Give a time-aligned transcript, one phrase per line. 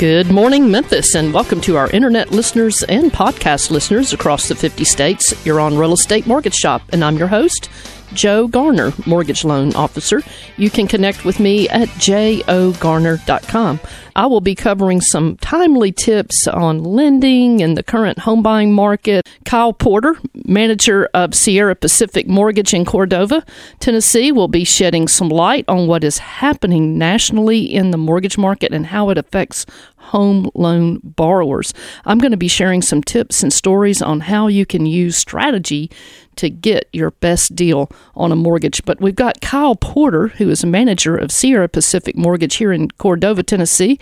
[0.00, 4.82] Good morning, Memphis, and welcome to our internet listeners and podcast listeners across the 50
[4.84, 5.44] states.
[5.44, 7.68] You're on Real Estate Mortgage Shop, and I'm your host,
[8.14, 10.22] Joe Garner, Mortgage Loan Officer.
[10.56, 13.80] You can connect with me at jogarner.com.
[14.16, 19.26] I will be covering some timely tips on lending and the current home buying market.
[19.44, 23.44] Kyle Porter, manager of Sierra Pacific Mortgage in Cordova,
[23.78, 28.72] Tennessee, will be shedding some light on what is happening nationally in the mortgage market
[28.72, 29.64] and how it affects
[30.00, 31.72] home loan borrowers.
[32.04, 35.90] I'm going to be sharing some tips and stories on how you can use strategy
[36.36, 38.84] to get your best deal on a mortgage.
[38.84, 42.90] But we've got Kyle Porter, who is a manager of Sierra Pacific Mortgage here in
[42.92, 43.98] Cordova, Tennessee,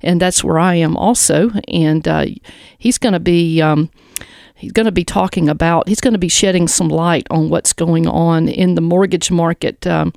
[0.00, 1.50] and that's where I am also.
[1.68, 2.26] And uh,
[2.78, 3.60] he's going to be.
[3.60, 3.90] Um,
[4.54, 7.72] he's going to be talking about, he's going to be shedding some light on what's
[7.72, 9.84] going on in the mortgage market.
[9.88, 10.12] Um,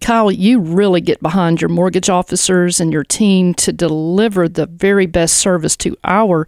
[0.00, 5.06] Kyle, you really get behind your mortgage officers and your team to deliver the very
[5.06, 6.46] best service to our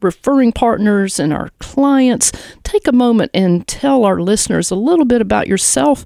[0.00, 2.32] referring partners and our clients.
[2.64, 6.04] Take a moment and tell our listeners a little bit about yourself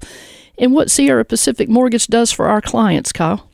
[0.57, 3.47] and what Sierra Pacific Mortgage does for our clients, Kyle.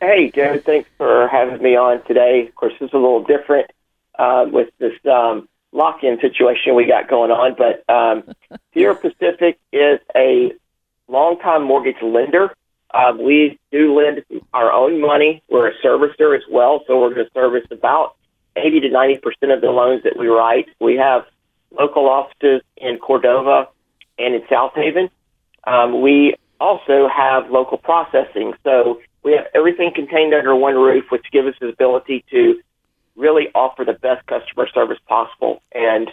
[0.00, 2.46] Hey, Joe, thanks for having me on today.
[2.48, 3.70] Of course, is a little different
[4.18, 8.22] uh, with this um, lock in situation we got going on, but um,
[8.74, 10.52] Sierra Pacific is a
[11.08, 12.54] long-time mortgage lender.
[12.92, 15.42] Uh, we do lend our own money.
[15.48, 18.16] We're a servicer as well, so we're going to service about
[18.56, 20.68] 80 to 90 percent of the loans that we write.
[20.80, 21.24] We have
[21.72, 23.68] local offices in Cordova
[24.18, 25.10] and in Southaven.
[25.66, 31.26] Um, we also have local processing, so we have everything contained under one roof, which
[31.32, 32.60] gives us the ability to
[33.16, 35.62] really offer the best customer service possible.
[35.72, 36.10] And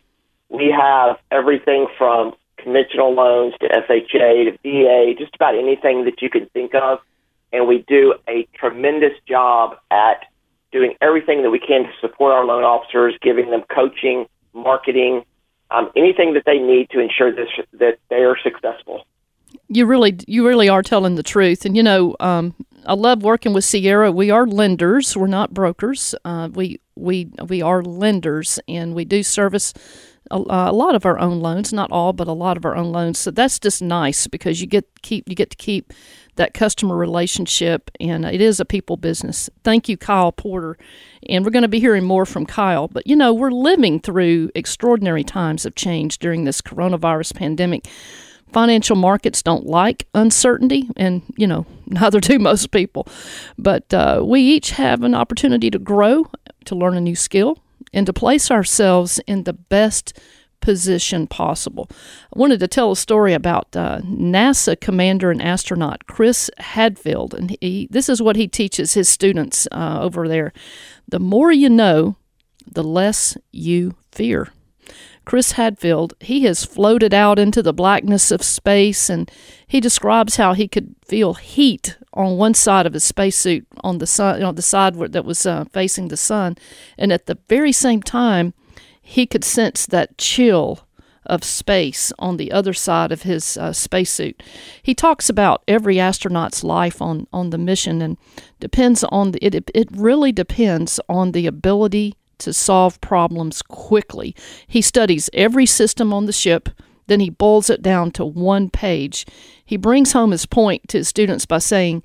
[0.49, 6.29] we have everything from conventional loans to FHA to VA, just about anything that you
[6.29, 6.99] can think of.
[7.53, 10.25] And we do a tremendous job at
[10.71, 15.23] doing everything that we can to support our loan officers, giving them coaching, marketing,
[15.69, 19.05] um, anything that they need to ensure this, that they are successful.
[19.67, 21.65] You really, you really are telling the truth.
[21.65, 24.11] And you know, um, I love working with Sierra.
[24.11, 25.15] We are lenders.
[25.15, 26.15] We're not brokers.
[26.25, 29.73] Uh, we we we are lenders, and we do service
[30.31, 31.71] a, a, lot of our own loans.
[31.73, 33.19] Not all, but a lot of our own loans.
[33.19, 35.93] So that's just nice because you get keep you get to keep
[36.35, 39.49] that customer relationship, and it is a people business.
[39.63, 40.77] Thank you, Kyle Porter.
[41.29, 42.87] And we're going to be hearing more from Kyle.
[42.87, 47.87] But, you know, we're living through extraordinary times of change during this coronavirus pandemic.
[48.51, 53.07] Financial markets don't like uncertainty, and, you know, neither do most people.
[53.57, 56.25] But uh, we each have an opportunity to grow,
[56.65, 57.59] to learn a new skill,
[57.93, 60.17] and to place ourselves in the best
[60.61, 61.89] position possible.
[61.91, 67.57] I wanted to tell a story about uh, NASA commander and astronaut Chris Hadfield, and
[67.59, 70.53] he, this is what he teaches his students uh, over there.
[71.07, 72.15] The more you know,
[72.65, 74.49] the less you fear.
[75.23, 79.29] Chris Hadfield, he has floated out into the blackness of space and
[79.67, 84.07] he describes how he could feel heat on one side of his spacesuit on the
[84.07, 86.57] sun, know, the side that was uh, facing the sun,
[86.97, 88.53] and at the very same time,
[89.01, 90.81] he could sense that chill
[91.25, 94.41] of space on the other side of his uh, spacesuit.
[94.81, 98.17] He talks about every astronaut's life on, on the mission and
[98.59, 104.35] depends on the, it, it really depends on the ability to solve problems quickly.
[104.67, 106.69] He studies every system on the ship,
[107.07, 109.25] then he boils it down to one page.
[109.65, 112.03] He brings home his point to his students by saying,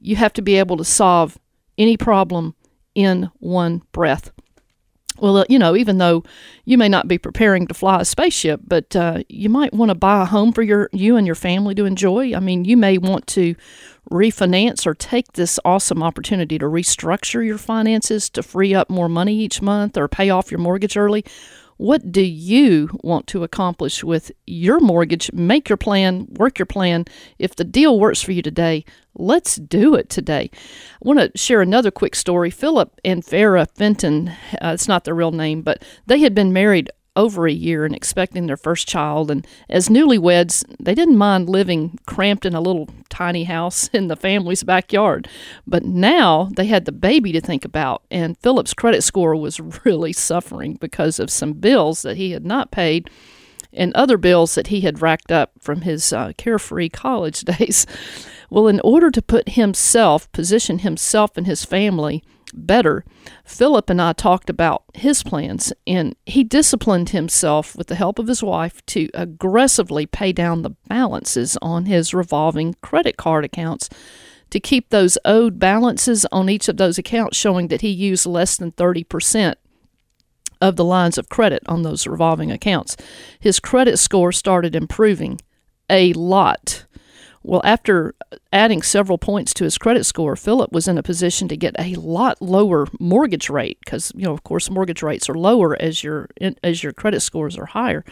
[0.00, 1.38] You have to be able to solve
[1.78, 2.54] any problem
[2.94, 4.30] in one breath.
[5.22, 6.24] Well, uh, you know, even though
[6.64, 9.94] you may not be preparing to fly a spaceship, but uh, you might want to
[9.94, 12.34] buy a home for your you and your family to enjoy.
[12.34, 13.54] I mean, you may want to
[14.10, 19.36] refinance or take this awesome opportunity to restructure your finances to free up more money
[19.36, 21.24] each month or pay off your mortgage early
[21.76, 25.32] what do you want to accomplish with your mortgage?
[25.32, 27.06] Make your plan, work your plan.
[27.38, 30.50] If the deal works for you today, let's do it today.
[30.52, 32.50] I want to share another quick story.
[32.50, 36.90] Philip and Farah Fenton, uh, it's not their real name, but they had been married
[37.14, 39.30] over a year and expecting their first child.
[39.30, 44.16] And as newlyweds, they didn't mind living cramped in a little tiny house in the
[44.16, 45.28] family's backyard.
[45.66, 50.12] But now they had the baby to think about, and Philip's credit score was really
[50.12, 53.10] suffering because of some bills that he had not paid
[53.72, 57.86] and other bills that he had racked up from his uh, carefree college days.
[58.50, 63.04] Well, in order to put himself, position himself and his family better,
[63.44, 68.28] Philip and I talked about his plans, and he disciplined himself with the help of
[68.28, 73.88] his wife to aggressively pay down the balances on his revolving credit card accounts
[74.50, 78.56] to keep those owed balances on each of those accounts showing that he used less
[78.56, 79.54] than 30%
[80.60, 82.96] of the lines of credit on those revolving accounts.
[83.40, 85.40] His credit score started improving
[85.90, 86.86] a lot.
[87.44, 88.14] Well, after
[88.52, 91.94] adding several points to his credit score, Philip was in a position to get a
[91.96, 96.28] lot lower mortgage rate because, you know, of course, mortgage rates are lower as your
[96.62, 98.04] as your credit scores are higher.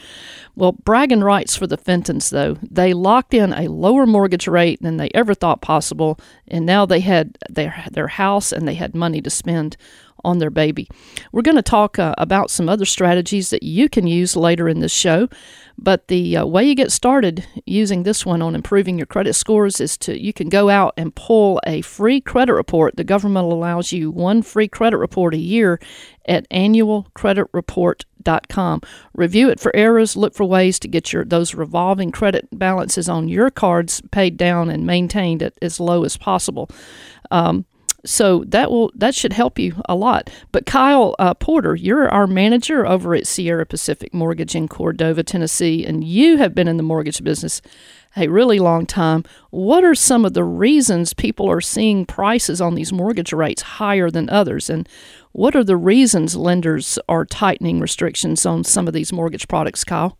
[0.56, 4.97] Well, bragging rights for the Fentons, though, they locked in a lower mortgage rate than
[4.97, 6.19] they ever thought possible,
[6.49, 9.77] and now they had their their house and they had money to spend
[10.25, 10.88] on their baby.
[11.32, 14.81] We're going to talk uh, about some other strategies that you can use later in
[14.81, 15.28] this show,
[15.78, 19.81] but the uh, way you get started using this one on improving your credit scores
[19.81, 22.96] is to you can go out and pull a free credit report.
[22.96, 25.81] The government allows you one free credit report a year
[26.26, 28.82] at annualcreditreport.com.
[29.14, 33.28] Review it for errors, look for ways to get your those revolving credit balances on
[33.28, 36.69] your cards paid down and maintained at as low as possible.
[37.31, 37.64] Um,
[38.05, 40.31] so that will that should help you a lot.
[40.52, 45.85] But Kyle uh, Porter, you're our manager over at Sierra Pacific Mortgage in Cordova, Tennessee,
[45.85, 47.61] and you have been in the mortgage business
[48.17, 49.25] a really long time.
[49.50, 54.11] What are some of the reasons people are seeing prices on these mortgage rates higher
[54.11, 54.88] than others, and
[55.32, 60.17] what are the reasons lenders are tightening restrictions on some of these mortgage products, Kyle?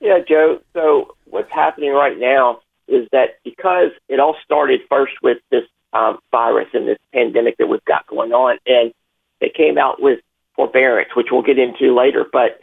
[0.00, 0.60] Yeah, Joe.
[0.74, 5.64] So what's happening right now is that because it all started first with this
[5.96, 8.58] um, virus and this pandemic that we've got going on.
[8.66, 8.92] And
[9.40, 10.20] they came out with
[10.54, 12.26] forbearance, which we'll get into later.
[12.30, 12.60] But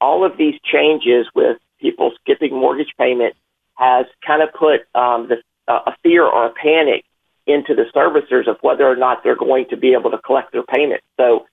[0.00, 3.38] all of these changes with people skipping mortgage payments
[3.74, 5.36] has kind of put um, the,
[5.68, 7.04] uh, a fear or a panic
[7.46, 10.64] into the servicers of whether or not they're going to be able to collect their
[10.64, 11.04] payments.
[11.16, 11.46] So,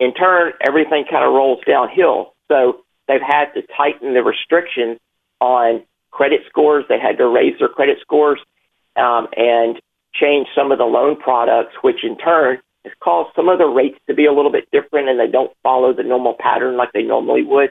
[0.00, 2.34] in turn, everything kind of rolls downhill.
[2.48, 4.98] So, they've had to tighten the restrictions
[5.40, 6.84] on credit scores.
[6.88, 8.40] They had to raise their credit scores,
[8.96, 9.80] um, and
[10.14, 13.98] change some of the loan products, which in turn has caused some of the rates
[14.06, 17.02] to be a little bit different and they don't follow the normal pattern like they
[17.02, 17.70] normally would.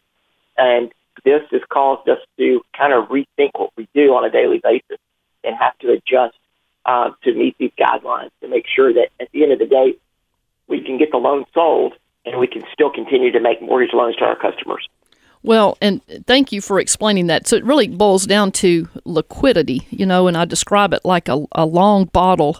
[0.57, 0.92] And
[1.24, 5.00] this has caused us to kind of rethink what we do on a daily basis
[5.44, 6.38] and have to adjust
[6.86, 9.95] uh, to meet these guidelines to make sure that at the end of the day,
[10.68, 11.94] we can get the loan sold
[12.25, 14.88] and we can still continue to make mortgage loans to our customers.
[15.44, 17.48] Well, and thank you for explaining that.
[17.48, 21.45] So it really boils down to liquidity, you know, and I describe it like a,
[21.54, 22.57] a long bottle,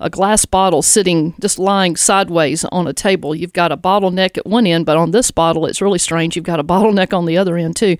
[0.00, 3.34] a glass bottle sitting just lying sideways on a table.
[3.34, 6.34] You've got a bottleneck at one end, but on this bottle, it's really strange.
[6.34, 7.96] You've got a bottleneck on the other end, too.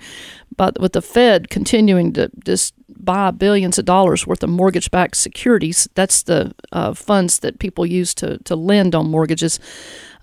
[0.56, 5.16] But with the Fed continuing to just buy billions of dollars worth of mortgage backed
[5.16, 9.58] securities, that's the uh, funds that people use to, to lend on mortgages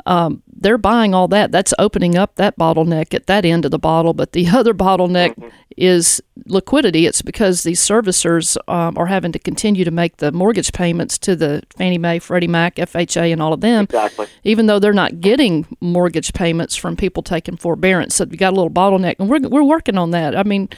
[0.06, 1.52] um, they're buying all that.
[1.52, 4.14] That's opening up that bottleneck at that end of the bottle.
[4.14, 5.50] But the other bottleneck mm-hmm.
[5.78, 7.06] is liquidity.
[7.06, 11.36] It's because these servicers um, are having to continue to make the mortgage payments to
[11.36, 13.86] the Fannie Mae, Freddie Mac, FHA, and all of them.
[13.86, 14.28] Exactly.
[14.44, 18.56] Even though they're not getting mortgage payments from people taking forbearance, so we got a
[18.56, 20.21] little bottleneck, and we're we're working on that.
[20.22, 20.70] I mean,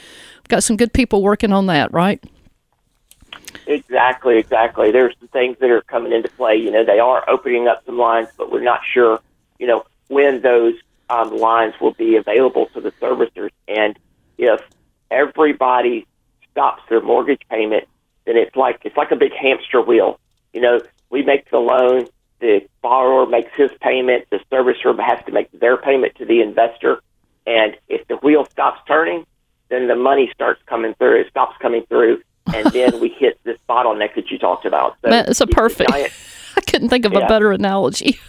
[0.48, 2.24] got some good people working on that, right?
[3.68, 4.92] Exactly, exactly.
[4.92, 6.56] There's some things that are coming into play.
[6.56, 9.19] You know, they are opening up some lines, but we're not sure,
[9.60, 10.75] you know, when those
[11.10, 13.51] um, lines will be available to the servicers.
[13.68, 13.98] And
[14.38, 14.62] if
[15.12, 16.06] everybody
[16.51, 17.88] stops their mortgage payment,
[18.25, 20.20] then it's like it's like a big hamster wheel.
[20.53, 22.08] You know, we make the loan,
[22.39, 27.01] the borrower makes his payment, the servicer has to make their payment to the investor,
[27.46, 29.25] and if the wheel stops turning,
[29.74, 31.22] then the money starts coming through.
[31.22, 32.22] It stops coming through,
[32.53, 34.98] and then we hit this bottleneck that you talked about.
[35.01, 35.92] So it's a perfect.
[36.56, 37.25] I couldn't think of yeah.
[37.25, 38.20] a better analogy.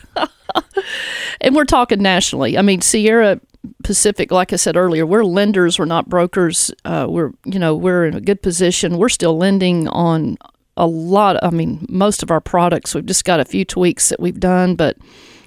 [1.40, 2.56] and we're talking nationally.
[2.56, 3.38] I mean, Sierra
[3.82, 5.78] Pacific, like I said earlier, we're lenders.
[5.78, 6.70] We're not brokers.
[6.84, 8.98] Uh, we're you know we're in a good position.
[8.98, 10.38] We're still lending on
[10.76, 11.42] a lot.
[11.42, 12.94] I mean, most of our products.
[12.94, 14.96] We've just got a few tweaks that we've done, but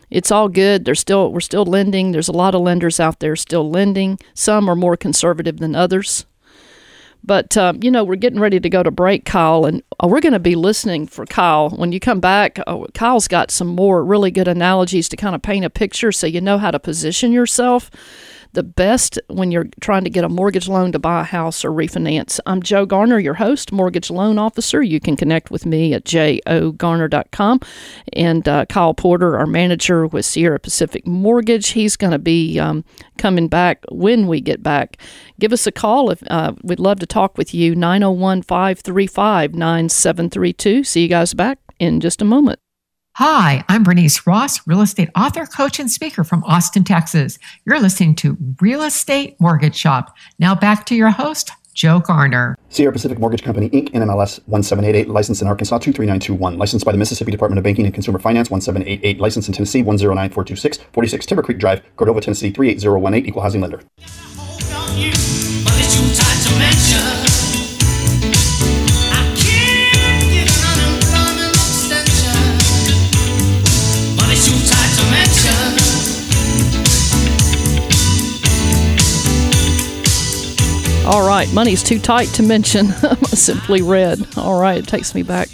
[0.10, 0.86] it's all good.
[0.86, 2.12] There's still we're still lending.
[2.12, 4.20] There's a lot of lenders out there still lending.
[4.34, 6.26] Some are more conservative than others.
[7.24, 10.22] But, uh, you know, we're getting ready to go to break, Kyle, and uh, we're
[10.22, 11.70] going to be listening for Kyle.
[11.72, 15.42] When you come back, uh, Kyle's got some more really good analogies to kind of
[15.42, 17.92] paint a picture so you know how to position yourself
[18.54, 21.72] the best when you're trying to get a mortgage loan to buy a house or
[21.72, 22.39] refinance.
[22.46, 24.82] I'm Joe Garner, your host, mortgage loan officer.
[24.82, 27.60] You can connect with me at jogarner.com.
[28.13, 32.84] And uh, Kyle Porter, our manager with Sierra Pacific Mortgage, he's going to be um,
[33.18, 34.98] coming back when we get back.
[35.39, 37.75] Give us a call if uh, we'd love to talk with you.
[37.75, 40.84] 901 535 9732.
[40.84, 42.60] See you guys back in just a moment.
[43.19, 47.39] Hi, I'm Bernice Ross, real estate author, coach, and speaker from Austin, Texas.
[47.65, 50.15] You're listening to Real Estate Mortgage Shop.
[50.38, 52.55] Now back to your host, Joe Garner.
[52.69, 57.31] Sierra Pacific Mortgage Company, Inc., NMLS 1788, licensed in Arkansas 23921, licensed by the Mississippi
[57.31, 61.81] Department of Banking and Consumer Finance 1788, licensed in Tennessee 109426, 46 Timber Creek Drive,
[61.95, 63.81] Cordova, Tennessee 38018, equal housing lender.
[81.08, 82.88] All right, money's too tight to mention.
[83.28, 84.28] Simply read.
[84.38, 85.48] All right, it takes me back.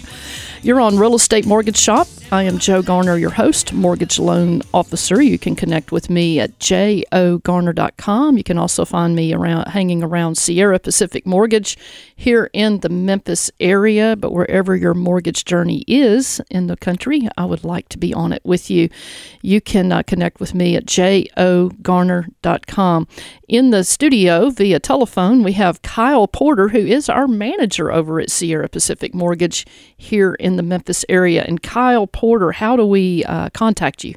[0.64, 2.08] You're on Real Estate Mortgage Shop.
[2.34, 5.22] I am Joe Garner, your host, mortgage loan officer.
[5.22, 8.38] You can connect with me at jogarner.com.
[8.38, 11.78] You can also find me around hanging around Sierra Pacific Mortgage
[12.16, 17.46] here in the Memphis area, but wherever your mortgage journey is in the country, I
[17.46, 18.90] would like to be on it with you.
[19.44, 23.08] You can uh, connect with me at jogarner.com.
[23.48, 28.32] In the studio via telephone, we have Kyle Porter, who is our manager over at
[28.32, 31.44] Sierra Pacific Mortgage here in the Memphis area.
[31.44, 32.23] And Kyle Porter,
[32.54, 34.16] how do we uh, contact you?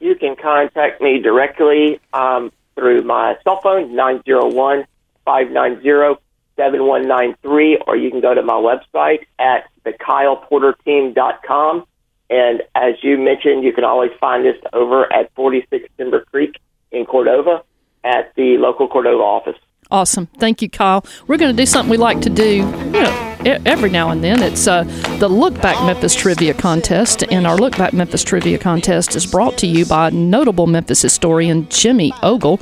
[0.00, 4.86] You can contact me directly um, through my cell phone, 901
[5.24, 6.20] 590
[6.56, 11.86] 7193, or you can go to my website at thekyleporterteam.com.
[12.30, 16.58] And as you mentioned, you can always find us over at 46 Timber Creek
[16.90, 17.62] in Cordova
[18.04, 19.56] at the local Cordova office.
[19.90, 20.26] Awesome.
[20.38, 21.04] Thank you, Kyle.
[21.26, 24.42] We're going to do something we like to do, you know, every now and then.
[24.42, 24.84] It's uh,
[25.18, 29.58] the Look Back Memphis Trivia Contest, and our Look Back Memphis Trivia Contest is brought
[29.58, 32.60] to you by notable Memphis historian Jimmy Ogle.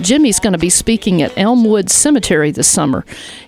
[0.00, 3.04] Jimmy's going to be speaking at Elmwood Cemetery this summer,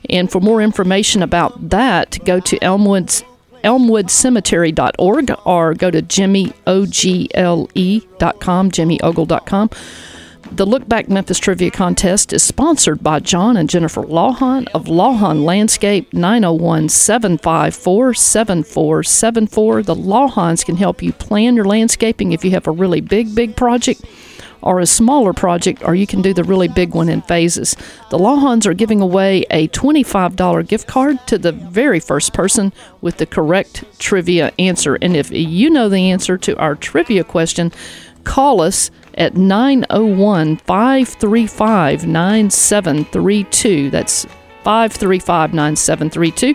[0.08, 3.24] and for more information about that, go to Elmwood's
[3.64, 9.70] elmwoodcemetery.org or go to jimmyogle.com, jimmyogle.com.
[10.52, 15.44] The Look Back Memphis Trivia Contest is sponsored by John and Jennifer Lawhon of Lawhon
[15.44, 19.82] Landscape 901 754 7474.
[19.82, 23.56] The Lawhons can help you plan your landscaping if you have a really big, big
[23.56, 24.02] project
[24.62, 27.76] or a smaller project, or you can do the really big one in phases.
[28.10, 33.18] The Lawhons are giving away a $25 gift card to the very first person with
[33.18, 34.96] the correct trivia answer.
[35.02, 37.72] And if you know the answer to our trivia question,
[38.24, 43.90] call us at 901 535 9732.
[43.90, 44.24] That's
[44.64, 46.54] 535 9732.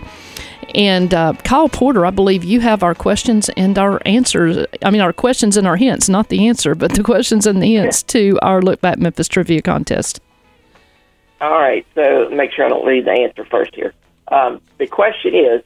[0.74, 4.66] And uh, Kyle Porter, I believe you have our questions and our answers.
[4.82, 7.74] I mean, our questions and our hints, not the answer, but the questions and the
[7.74, 10.20] hints to our Look Back Memphis Trivia Contest.
[11.40, 13.92] All right, so make sure I don't leave the answer first here.
[14.28, 15.62] Um, the question is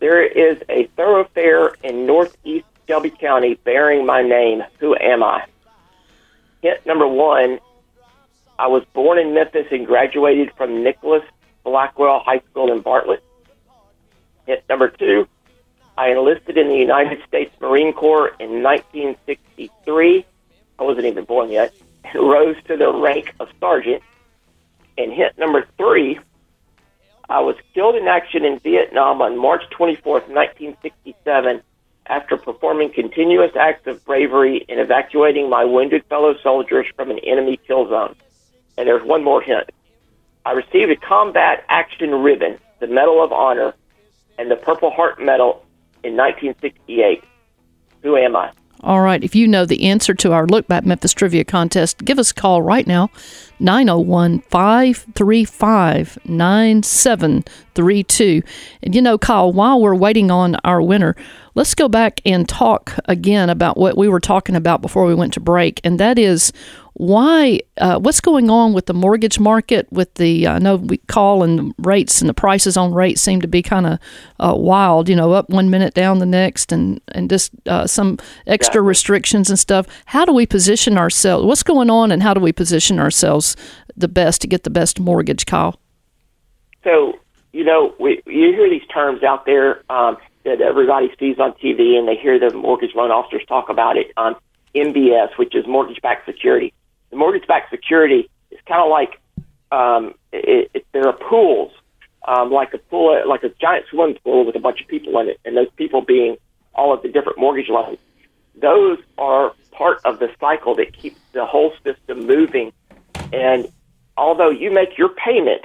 [0.00, 4.64] there is a thoroughfare in northeast Shelby County bearing my name.
[4.80, 5.44] Who am I?
[6.62, 7.60] Hint number one
[8.58, 11.22] I was born in Memphis and graduated from Nicholas
[11.64, 13.24] Blackwell High School in Bartlett.
[14.46, 15.26] Hint number two
[15.96, 20.26] I enlisted in the United States Marine Corps in 1963.
[20.78, 21.74] I wasn't even born yet.
[22.04, 24.02] And rose to the rank of sergeant.
[24.96, 26.18] And hint number three
[27.30, 31.62] I was killed in action in Vietnam on March 24th, 1967
[32.10, 37.58] after performing continuous acts of bravery in evacuating my wounded fellow soldiers from an enemy
[37.66, 38.16] kill zone.
[38.76, 39.70] And there's one more hint.
[40.44, 43.74] I received a Combat Action Ribbon, the Medal of Honor,
[44.38, 45.64] and the Purple Heart Medal
[46.02, 47.22] in 1968.
[48.02, 48.50] Who am I?
[48.82, 49.22] All right.
[49.22, 52.34] If you know the answer to our Look Back Memphis Trivia Contest, give us a
[52.34, 53.10] call right now
[53.58, 58.42] 901 535 9732.
[58.82, 61.14] And you know, Kyle, while we're waiting on our winner,
[61.54, 65.32] let's go back and talk again about what we were talking about before we went
[65.34, 66.52] to break, and that is
[66.94, 71.42] why uh, what's going on with the mortgage market with the i know we call
[71.42, 73.98] and rates and the prices on rates seem to be kind of
[74.40, 78.18] uh, wild you know up one minute down the next and and just uh, some
[78.46, 79.86] extra restrictions and stuff.
[80.06, 83.56] How do we position ourselves what's going on and how do we position ourselves
[83.96, 85.80] the best to get the best mortgage call?
[86.84, 87.18] So
[87.52, 91.98] you know we, you hear these terms out there um, that everybody sees on tv
[91.98, 94.34] and they hear the mortgage loan officers talk about it on
[94.74, 96.72] mbs which is mortgage-backed security
[97.10, 99.20] the mortgage-backed security is kind of like
[99.72, 101.72] um, it, it, there are pools,
[102.26, 105.28] um, like a pool, like a giant swimming pool with a bunch of people in
[105.28, 106.36] it, and those people being
[106.74, 107.98] all of the different mortgage loans.
[108.60, 112.72] Those are part of the cycle that keeps the whole system moving.
[113.32, 113.70] And
[114.16, 115.62] although you make your payment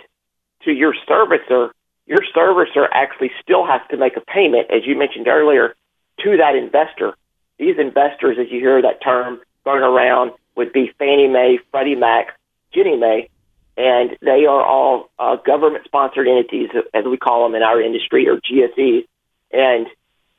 [0.63, 1.72] to your servicer,
[2.05, 5.75] your servicer actually still has to make a payment, as you mentioned earlier,
[6.24, 7.15] to that investor.
[7.57, 12.38] These investors, as you hear that term going around, would be Fannie Mae, Freddie Mac,
[12.74, 13.29] Ginnie Mae.
[13.77, 18.38] and they are all uh, government-sponsored entities, as we call them in our industry, or
[18.38, 19.05] GSEs.
[19.51, 19.88] And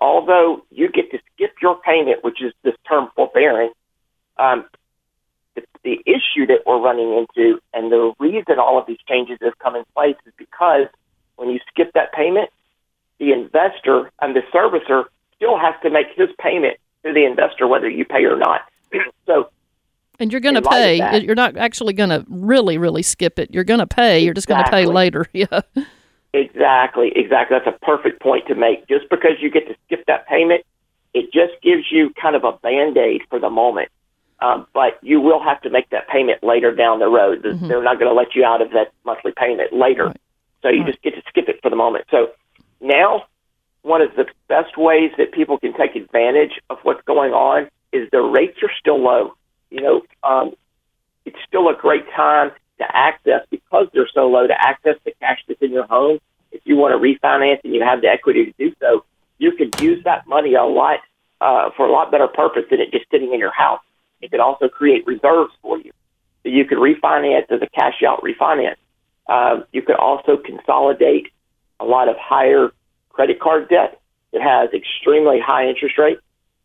[0.01, 3.75] although you get to skip your payment, which is this term forbearance,
[4.39, 4.65] um,
[5.55, 9.59] the, the issue that we're running into, and the reason all of these changes have
[9.59, 10.87] come in place, is because
[11.37, 12.51] when you skip that payment,
[13.19, 15.05] the investor and the servicer
[15.37, 18.63] still has to make his payment to the investor, whether you pay or not.
[19.27, 19.51] so
[20.19, 21.21] and you're going to pay.
[21.21, 23.53] You're not actually going to really, really skip it.
[23.53, 24.21] You're going to pay.
[24.21, 25.27] You're just going to pay later.
[25.37, 25.61] Yeah.
[26.33, 27.13] Exactly.
[27.15, 27.59] Exactly.
[27.59, 28.87] That's a perfect point to make.
[28.89, 30.65] Just because you get to skip that payment,
[31.15, 33.91] it just gives you kind of a band aid for the moment.
[34.41, 37.43] Um, but you will have to make that payment later down the road.
[37.43, 37.69] Mm-hmm.
[37.69, 40.07] They're not going to let you out of that monthly payment later.
[40.07, 40.21] Right.
[40.67, 42.07] So you just get to skip it for the moment.
[42.11, 42.31] So
[42.81, 43.27] now,
[43.83, 48.09] one of the best ways that people can take advantage of what's going on is
[48.11, 49.37] the rates are still low
[49.71, 50.55] you know, um,
[51.25, 55.41] it's still a great time to access because they're so low to access the cash
[55.49, 56.19] that's in your home.
[56.53, 59.05] If you want to refinance and you have the equity to do so,
[59.39, 61.01] you could use that money a lot
[61.41, 63.81] uh, for a lot better purpose than it just sitting in your house.
[64.23, 65.93] It could also create reserves for you.
[66.43, 68.77] So you could refinance as a cash out refinance.
[69.29, 71.29] Um, you could also consolidate
[71.81, 72.71] a lot of higher
[73.11, 74.01] credit card debt
[74.33, 76.19] that has extremely high interest rate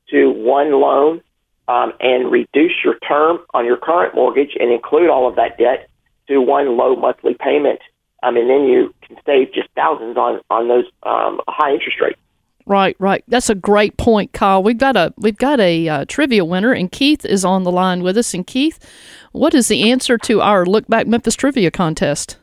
[0.09, 1.21] to one loan
[1.67, 5.89] um, and reduce your term on your current mortgage and include all of that debt
[6.27, 7.79] to one low monthly payment.
[8.23, 12.19] Um, and then you can save just thousands on on those um, high interest rates.
[12.67, 13.23] Right, right.
[13.27, 14.61] That's a great point, Kyle.
[14.61, 18.03] We've got a we've got a uh, trivia winner, and Keith is on the line
[18.03, 18.33] with us.
[18.33, 18.79] And Keith,
[19.31, 22.37] what is the answer to our Look Back Memphis trivia contest?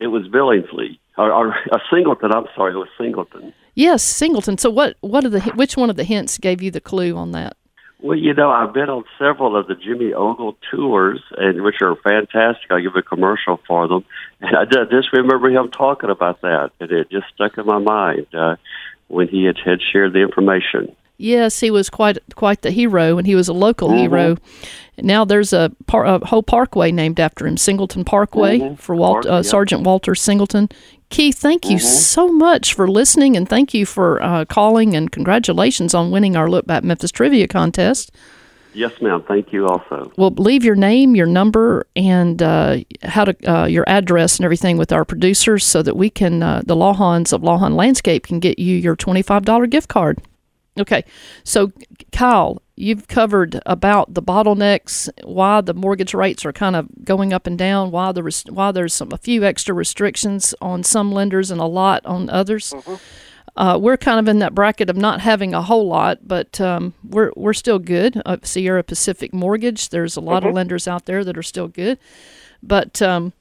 [0.00, 2.32] It was Billingsley, or, or a Singleton.
[2.32, 3.52] I'm sorry, it was Singleton.
[3.74, 4.58] Yes, Singleton.
[4.58, 7.32] So, what what are the which one of the hints gave you the clue on
[7.32, 7.56] that?
[8.00, 11.96] Well, you know, I've been on several of the Jimmy Ogle tours, and which are
[11.96, 12.70] fantastic.
[12.70, 14.04] I give a commercial for them,
[14.40, 18.26] and I just remember him talking about that, and it just stuck in my mind
[18.34, 18.56] uh,
[19.08, 20.94] when he had, had shared the information.
[21.16, 23.98] Yes, he was quite quite the hero, and he was a local mm-hmm.
[23.98, 24.36] hero.
[24.98, 28.74] Now there's a, par- a, whole parkway named after him, Singleton Parkway, mm-hmm.
[28.76, 30.68] for Walt, uh, Sergeant Walter Singleton.
[31.10, 31.86] Keith, thank you mm-hmm.
[31.86, 36.50] so much for listening, and thank you for uh, calling, and congratulations on winning our
[36.50, 38.10] Look Back Memphis Trivia Contest.
[38.72, 39.22] Yes, ma'am.
[39.22, 39.68] Thank you.
[39.68, 44.44] Also, well, leave your name, your number, and uh, how to uh, your address and
[44.44, 48.40] everything with our producers, so that we can uh, the Lawhons of Lawhon Landscape can
[48.40, 50.20] get you your twenty five dollar gift card.
[50.78, 51.04] Okay,
[51.44, 51.72] so
[52.10, 57.46] Kyle, you've covered about the bottlenecks, why the mortgage rates are kind of going up
[57.46, 61.60] and down, why the why there's some a few extra restrictions on some lenders and
[61.60, 62.72] a lot on others.
[62.72, 62.94] Mm-hmm.
[63.56, 66.92] Uh, we're kind of in that bracket of not having a whole lot, but um,
[67.04, 68.20] we're we're still good.
[68.26, 70.48] Uh, Sierra Pacific Mortgage, there's a lot mm-hmm.
[70.48, 72.00] of lenders out there that are still good,
[72.64, 73.32] but um,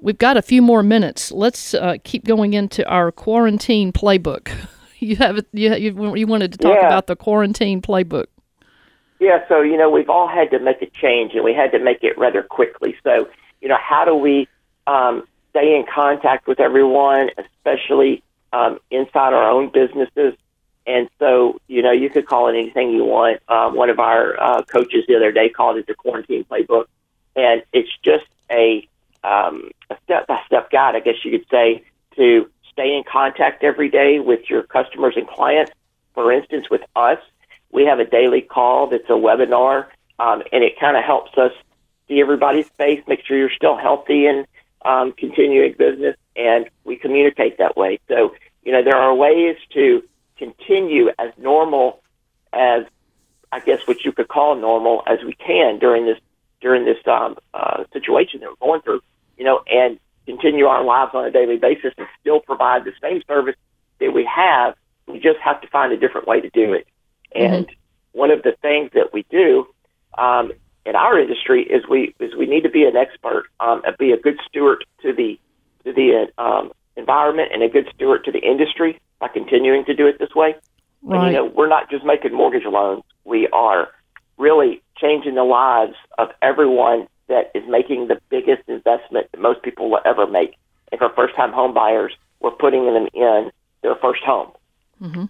[0.00, 1.30] we've got a few more minutes.
[1.30, 4.50] Let's uh, keep going into our quarantine playbook.
[5.08, 5.46] you have it.
[5.52, 6.86] You, you wanted to talk yeah.
[6.86, 8.26] about the quarantine playbook.
[9.20, 11.78] Yeah, so you know we've all had to make a change, and we had to
[11.78, 12.96] make it rather quickly.
[13.04, 13.28] So
[13.60, 14.48] you know, how do we
[14.86, 20.34] um, stay in contact with everyone, especially um, inside our own businesses?
[20.86, 23.40] And so, you know, you could call it anything you want.
[23.48, 26.86] Um, one of our uh, coaches the other day called it the quarantine playbook,
[27.34, 28.86] and it's just a
[29.22, 31.84] um, a step by step guide, I guess you could say,
[32.16, 35.72] to stay in contact every day with your customers and clients.
[36.14, 37.18] For instance, with us,
[37.72, 39.86] we have a daily call that's a webinar,
[40.18, 41.52] um, and it kind of helps us
[42.06, 44.46] see everybody's face, make sure you're still healthy and
[44.84, 47.98] um, continuing business, and we communicate that way.
[48.08, 50.02] So, you know, there are ways to
[50.36, 52.00] continue as normal
[52.52, 52.84] as
[53.50, 56.18] I guess what you could call normal as we can during this
[56.60, 59.00] during this um, uh, situation that we're going through.
[59.36, 63.22] You know, and continue our lives on a daily basis and still provide the same
[63.26, 63.56] service
[64.00, 64.74] that we have.
[65.06, 66.86] We just have to find a different way to do it.
[67.36, 67.54] Mm-hmm.
[67.54, 67.66] And
[68.12, 69.66] one of the things that we do
[70.16, 70.52] um,
[70.86, 74.12] in our industry is we is we need to be an expert, um, and be
[74.12, 75.38] a good steward to the
[75.84, 80.06] to the um, environment and a good steward to the industry by continuing to do
[80.06, 80.54] it this way.
[81.02, 81.18] Right.
[81.18, 83.88] And, you know, we're not just making mortgage loans; we are
[84.38, 89.90] really changing the lives of everyone that is making the biggest investment that most people
[89.90, 90.56] will ever make.
[90.92, 93.50] And for first time home buyers, we're putting them in
[93.82, 94.50] their first home.
[95.02, 95.24] Mm-hmm.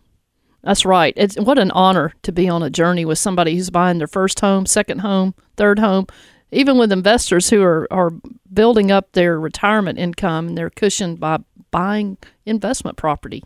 [0.62, 1.12] That's right.
[1.16, 4.40] It's what an honor to be on a journey with somebody who's buying their first
[4.40, 6.06] home, second home, third home,
[6.50, 8.12] even with investors who are, are
[8.52, 11.38] building up their retirement income and they're cushioned by
[11.70, 13.42] buying investment property.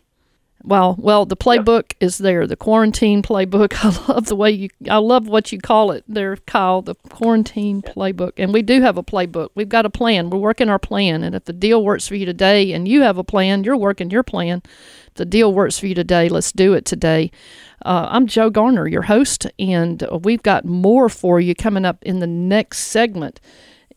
[0.63, 2.45] Well, well, the playbook is there.
[2.45, 3.73] The quarantine playbook.
[3.83, 4.69] I love the way you.
[4.89, 6.81] I love what you call it there, Kyle.
[6.81, 9.49] The quarantine playbook, and we do have a playbook.
[9.55, 10.29] We've got a plan.
[10.29, 13.17] We're working our plan, and if the deal works for you today, and you have
[13.17, 14.61] a plan, you're working your plan.
[15.07, 17.31] If the deal works for you today, let's do it today.
[17.85, 22.19] Uh, I'm Joe Garner, your host, and we've got more for you coming up in
[22.19, 23.39] the next segment.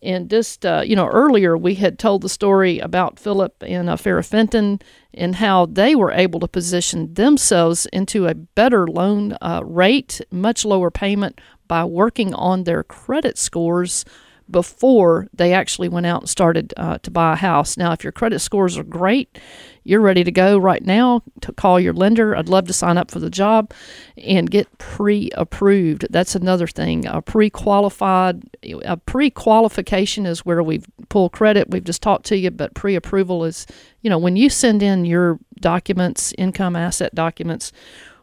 [0.03, 3.97] And just, uh, you know, earlier we had told the story about Philip and uh,
[3.97, 4.81] Farrah Fenton
[5.15, 10.65] and how they were able to position themselves into a better loan uh, rate, much
[10.65, 14.05] lower payment by working on their credit scores
[14.53, 17.77] before they actually went out and started uh, to buy a house.
[17.77, 19.39] Now, if your credit scores are great,
[19.85, 22.37] you're ready to go right now to call your lender.
[22.37, 23.73] I'd love to sign up for the job
[24.17, 26.07] and get pre approved.
[26.11, 27.07] That's another thing.
[27.07, 28.43] A pre qualified,
[28.85, 31.71] a pre qualification is where we pull credit.
[31.71, 33.67] We've just talked to you, but pre approval is,
[34.03, 37.73] you know, when you send in your documents, income asset documents,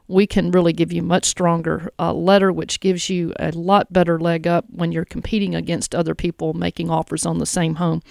[0.09, 4.19] we can really give you much stronger uh, letter, which gives you a lot better
[4.19, 8.01] leg up when you're competing against other people making offers on the same home.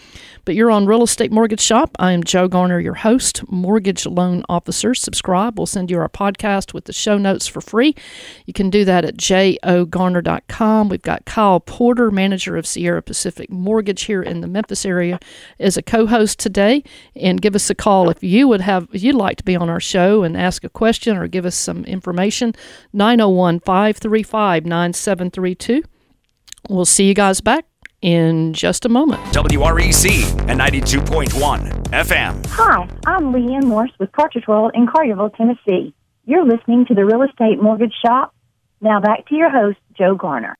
[0.44, 1.90] But you're on Real Estate Mortgage Shop.
[1.98, 4.94] I am Joe Garner, your host, mortgage loan officer.
[4.94, 5.58] Subscribe.
[5.58, 7.96] We'll send you our podcast with the show notes for free.
[8.46, 10.88] You can do that at jogarner.com.
[10.88, 15.18] We've got Kyle Porter, manager of Sierra Pacific Mortgage here in the Memphis area,
[15.58, 16.84] as a co-host today.
[17.16, 19.80] And give us a call if you would have you'd like to be on our
[19.80, 22.54] show and ask a question or give us some information
[22.92, 25.82] 901 535 9732.
[26.68, 27.64] We'll see you guys back
[28.02, 29.22] in just a moment.
[29.32, 32.46] WREC and 92.1 FM.
[32.46, 35.94] Hi, I'm Leanne Morse with Cartridge World in Collierville, Tennessee.
[36.24, 38.34] You're listening to the Real Estate Mortgage Shop.
[38.80, 40.54] Now back to your host, Joe Garner.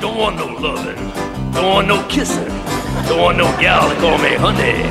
[0.00, 1.52] Don't want no loving.
[1.52, 2.59] Don't want no kissing.
[3.08, 4.82] Don't want no gal to call me honey.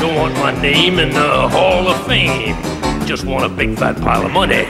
[0.00, 2.87] Don't want my name in the Hall of Fame.
[3.08, 4.66] Just want a big fat pile of money.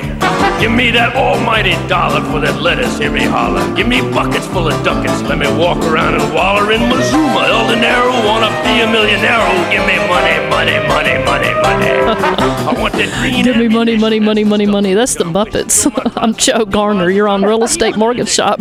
[0.62, 3.66] Give me that almighty dollar for that lettuce, hear me holler.
[3.74, 7.50] Give me buckets full of ducats, let me walk around and waller in Mazuma.
[7.50, 9.42] El Dinero, wanna be a millionaire.
[9.74, 11.88] Give me money, money, money, money, money.
[12.08, 13.44] I want that green.
[13.44, 14.94] Give me money, money, money, money, money.
[14.94, 15.90] That's the Muppets.
[16.16, 17.10] I'm Joe Garner.
[17.10, 18.60] You're on Real Estate Mortgage Shop.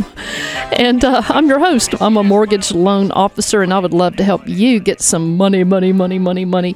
[0.74, 1.96] And uh, I'm your host.
[2.02, 5.64] I'm a mortgage loan officer, and I would love to help you get some money,
[5.64, 6.76] money, money, money, money.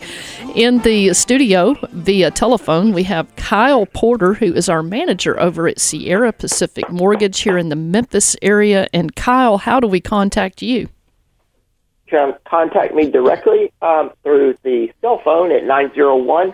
[0.56, 5.80] In the studio via telephone, we have Kyle Porter, who is our manager over at
[5.80, 8.88] Sierra Pacific Mortgage here in the Memphis area.
[8.94, 10.88] And Kyle, how do we contact you?
[12.10, 16.54] Come contact me directly um, through the cell phone at 901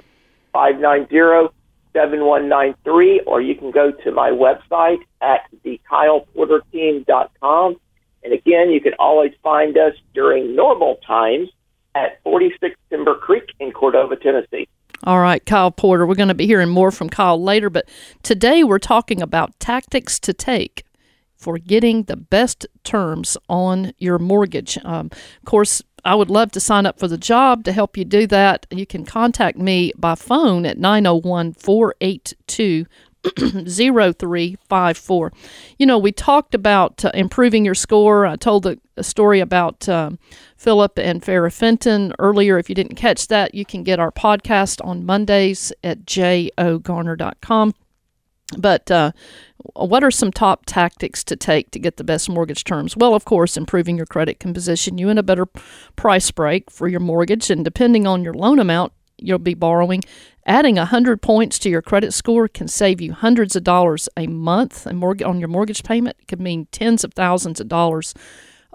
[0.54, 1.54] 590
[1.94, 7.76] 7193, or you can go to my website at thekyleporterteam.com.
[8.24, 11.50] And again, you can always find us during normal times
[11.96, 14.68] at 46 Timber Creek in Cordova, Tennessee.
[15.04, 16.06] All right, Kyle Porter.
[16.06, 17.88] We're going to be hearing more from Kyle later, but
[18.24, 20.84] today we're talking about tactics to take
[21.36, 24.78] for getting the best terms on your mortgage.
[24.84, 28.06] Um, of course, I would love to sign up for the job to help you
[28.06, 28.66] do that.
[28.72, 32.86] You can contact me by phone at 901 482
[33.38, 35.34] 0354.
[35.78, 38.26] You know, we talked about uh, improving your score.
[38.26, 40.20] I told a, a story about um,
[40.56, 42.58] Philip and Farrah Fenton earlier.
[42.58, 47.74] If you didn't catch that, you can get our podcast on Mondays at jogarner.com.
[48.58, 49.12] But uh,
[49.76, 52.96] what are some top tactics to take to get the best mortgage terms?
[52.96, 55.46] Well, of course, improving your credit can position you in a better
[55.96, 60.04] price break for your mortgage, and depending on your loan amount you'll be borrowing,
[60.48, 64.86] adding 100 points to your credit score can save you hundreds of dollars a month
[64.86, 66.18] and on your mortgage payment.
[66.22, 68.14] It could mean tens of thousands of dollars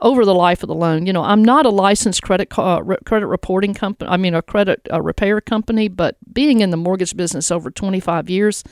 [0.00, 1.06] over the life of the loan.
[1.06, 4.10] You know, I'm not a licensed credit uh, re- credit reporting company.
[4.10, 8.28] I mean, a credit uh, repair company, but being in the mortgage business over 25
[8.28, 8.62] years,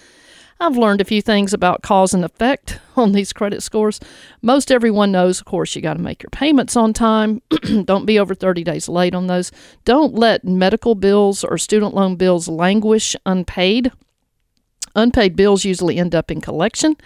[0.62, 3.98] I've learned a few things about cause and effect on these credit scores.
[4.42, 7.40] Most everyone knows, of course, you got to make your payments on time.
[7.84, 9.50] Don't be over 30 days late on those.
[9.86, 13.90] Don't let medical bills or student loan bills languish unpaid.
[14.94, 16.96] Unpaid bills usually end up in collection,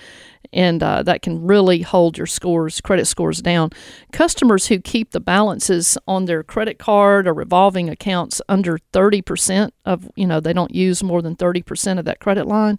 [0.55, 3.71] and uh, that can really hold your scores, credit scores down.
[4.11, 10.11] Customers who keep the balances on their credit card or revolving accounts under 30% of,
[10.17, 12.79] you know, they don't use more than 30% of that credit line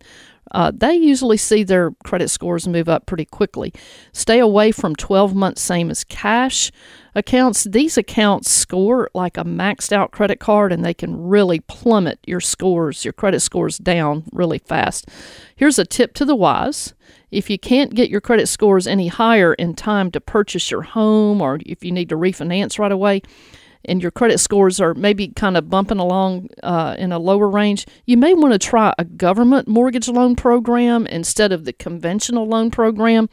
[0.52, 3.74] uh, they usually see their credit scores move up pretty quickly.
[4.14, 6.72] Stay away from 12 months, same as cash
[7.16, 7.64] accounts.
[7.64, 12.42] These accounts score like a maxed out credit card and they can really plummet your
[12.42, 15.08] scores, your credit scores down really fast.
[15.56, 16.94] Here's a tip to the wise.
[17.32, 21.42] If you can't get your credit scores any higher in time to purchase your home
[21.42, 23.22] or if you need to refinance right away,
[23.88, 27.86] and your credit scores are maybe kind of bumping along uh, in a lower range,
[28.06, 32.72] you may want to try a government mortgage loan program instead of the conventional loan
[32.72, 33.30] program.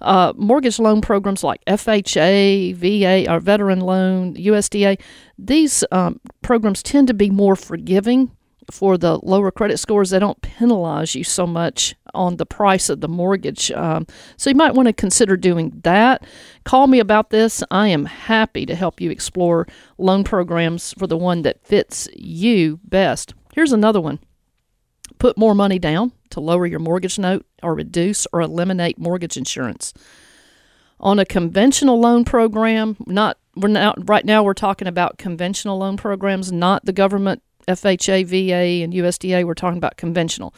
[0.00, 5.00] Uh, mortgage loan programs like FHA, VA, or Veteran Loan, USDA,
[5.38, 8.30] these um, programs tend to be more forgiving
[8.70, 13.00] for the lower credit scores, they don't penalize you so much on the price of
[13.00, 13.70] the mortgage.
[13.72, 16.24] Um, so you might want to consider doing that.
[16.64, 17.62] Call me about this.
[17.70, 19.66] I am happy to help you explore
[19.98, 23.34] loan programs for the one that fits you best.
[23.54, 24.18] Here's another one
[25.18, 29.94] put more money down to lower your mortgage note or reduce or eliminate mortgage insurance.
[31.00, 35.96] On a conventional loan program, not we're now right now we're talking about conventional loan
[35.96, 40.54] programs, not the government FHA, VA, and USDA, we're talking about conventional.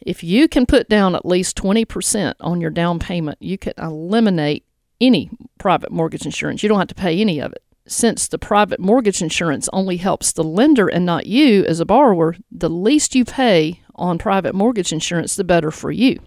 [0.00, 4.64] If you can put down at least 20% on your down payment, you can eliminate
[5.00, 6.62] any private mortgage insurance.
[6.62, 7.62] You don't have to pay any of it.
[7.86, 12.36] Since the private mortgage insurance only helps the lender and not you as a borrower,
[12.50, 16.18] the least you pay on private mortgage insurance, the better for you.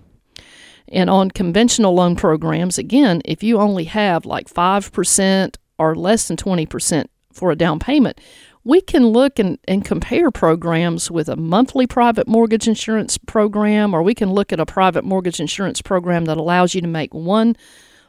[0.89, 6.37] And on conventional loan programs, again, if you only have like 5% or less than
[6.37, 8.19] 20% for a down payment,
[8.65, 14.01] we can look and, and compare programs with a monthly private mortgage insurance program, or
[14.01, 17.55] we can look at a private mortgage insurance program that allows you to make one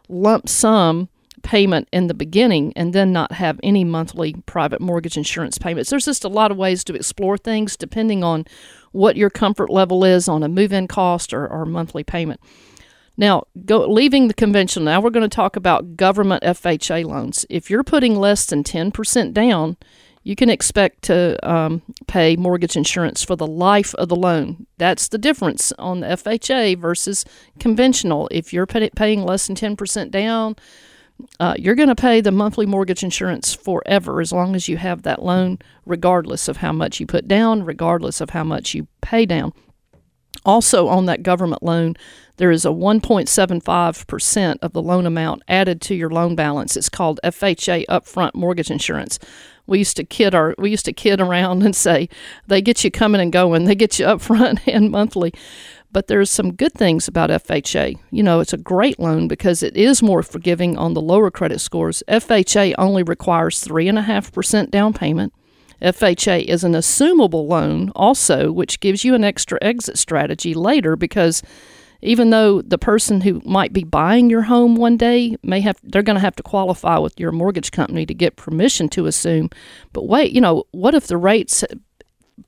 [0.08, 1.10] lump sum
[1.42, 5.90] payment in the beginning and then not have any monthly private mortgage insurance payments.
[5.90, 8.46] There's just a lot of ways to explore things depending on
[8.92, 12.40] what your comfort level is on a move in cost or, or monthly payment.
[13.18, 17.44] Now, go, leaving the conventional, now we're going to talk about government FHA loans.
[17.50, 19.76] If you're putting less than 10% down,
[20.26, 24.66] you can expect to um, pay mortgage insurance for the life of the loan.
[24.76, 27.24] That's the difference on the FHA versus
[27.60, 28.26] conventional.
[28.32, 30.56] If you're pay- paying less than 10% down,
[31.38, 35.02] uh, you're going to pay the monthly mortgage insurance forever as long as you have
[35.02, 39.26] that loan, regardless of how much you put down, regardless of how much you pay
[39.26, 39.52] down.
[40.44, 41.94] Also, on that government loan,
[42.38, 46.76] there is a 1.75% of the loan amount added to your loan balance.
[46.76, 49.18] It's called FHA upfront mortgage insurance
[49.66, 52.08] we used to kid our we used to kid around and say
[52.46, 55.32] they get you coming and going, they get you up front and monthly.
[55.92, 57.98] But there's some good things about FHA.
[58.10, 61.60] You know, it's a great loan because it is more forgiving on the lower credit
[61.60, 62.02] scores.
[62.08, 65.32] FHA only requires three and a half percent down payment.
[65.80, 71.42] FHA is an assumable loan also, which gives you an extra exit strategy later because
[72.02, 76.02] even though the person who might be buying your home one day may have they're
[76.02, 79.50] going to have to qualify with your mortgage company to get permission to assume
[79.92, 81.64] but wait you know what if the rates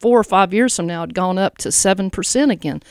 [0.00, 2.82] four or five years from now had gone up to 7% again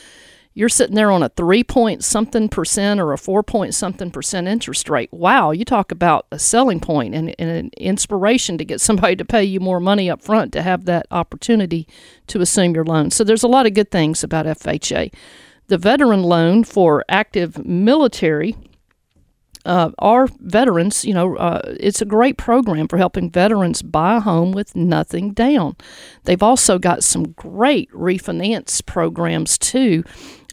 [0.58, 4.48] you're sitting there on a three point something percent or a four point something percent
[4.48, 5.14] interest rate.
[5.14, 9.24] Wow, you talk about a selling point and, and, an inspiration to get somebody to
[9.24, 11.88] pay you more money up front to have that opportunity
[12.26, 13.12] to assume your loan.
[13.12, 15.14] So there's a lot of good things about FHA
[15.68, 18.56] the veteran loan for active military.
[19.66, 24.20] Uh, our veterans, you know, uh, it's a great program for helping veterans buy a
[24.22, 25.76] home with nothing down.
[26.24, 30.06] They've also got some great refinance programs too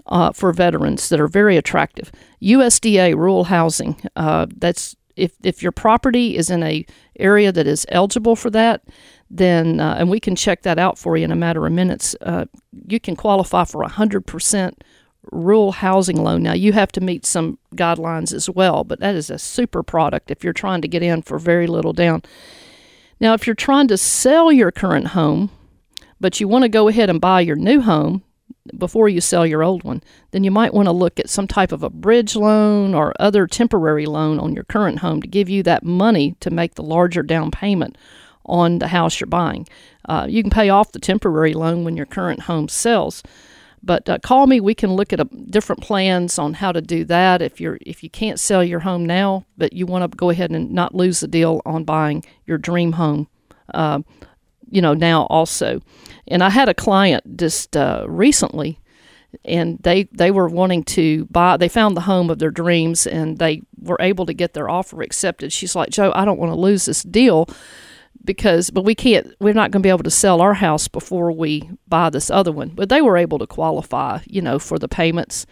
[0.06, 2.10] uh, for veterans that are very attractive.
[2.42, 3.96] USDA rural housing.
[4.16, 6.84] Uh, that's if if your property is in a
[7.18, 8.82] area that is eligible for that,
[9.30, 12.16] then uh, and we can check that out for you in a matter of minutes.
[12.20, 12.46] Uh,
[12.88, 14.82] you can qualify for hundred percent
[15.30, 16.42] rural housing loan.
[16.42, 20.30] Now, you have to meet some guidelines as well, but that is a super product
[20.30, 22.22] if you're trying to get in for very little down.
[23.20, 25.50] Now, if you're trying to sell your current home,
[26.20, 28.22] but you want to go ahead and buy your new home
[28.78, 31.70] before you sell your old one, then you might want to look at some type
[31.70, 35.62] of a bridge loan or other temporary loan on your current home to give you
[35.62, 37.96] that money to make the larger down payment
[38.46, 39.66] on the house you're buying.
[40.08, 43.22] Uh, you can pay off the temporary loan when your current home sells.
[43.84, 44.60] But uh, call me.
[44.60, 47.42] We can look at a, different plans on how to do that.
[47.42, 50.50] If you're if you can't sell your home now, but you want to go ahead
[50.50, 53.28] and not lose the deal on buying your dream home,
[53.74, 54.00] uh,
[54.70, 55.82] you know now also.
[56.26, 58.80] And I had a client just uh, recently,
[59.44, 61.58] and they they were wanting to buy.
[61.58, 65.02] They found the home of their dreams, and they were able to get their offer
[65.02, 65.52] accepted.
[65.52, 67.48] She's like, Joe, I don't want to lose this deal
[68.24, 71.32] because but we can't we're not going to be able to sell our house before
[71.32, 72.70] we buy this other one.
[72.70, 75.46] But they were able to qualify you know for the payments.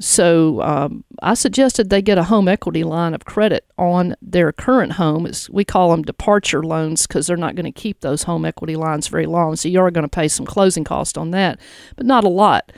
[0.00, 4.94] So um, i suggested they get a home equity line of credit on their current
[4.94, 5.26] home.
[5.26, 8.74] It's, we call them departure loans because they're not going to keep those home equity
[8.74, 9.54] lines very long.
[9.54, 11.60] So you're going to pay some closing cost on that
[11.96, 12.72] but not a lot.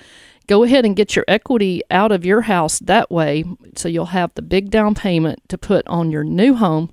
[0.46, 3.44] Go ahead and get your equity out of your house that way
[3.76, 6.90] so you'll have the big down payment to put on your new home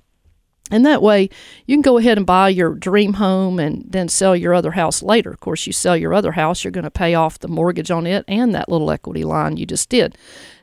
[0.71, 1.29] And that way,
[1.65, 5.03] you can go ahead and buy your dream home and then sell your other house
[5.03, 5.29] later.
[5.29, 8.07] Of course, you sell your other house, you're going to pay off the mortgage on
[8.07, 10.17] it and that little equity line you just did.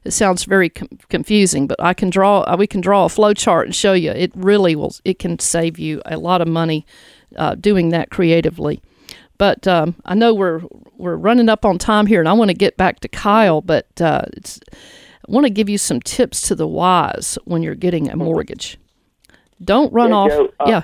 [0.05, 2.40] It sounds very com- confusing, but I can draw.
[2.40, 4.11] Uh, we can draw a flow chart and show you.
[4.11, 4.94] It really will.
[5.05, 6.87] It can save you a lot of money
[7.37, 8.81] uh, doing that creatively.
[9.37, 10.62] But um, I know we're
[10.97, 13.61] we're running up on time here, and I want to get back to Kyle.
[13.61, 18.09] But uh, I want to give you some tips to the wise when you're getting
[18.09, 18.79] a mortgage.
[19.62, 20.31] Don't run Yeah, off.
[20.31, 20.83] Joe, uh, yeah,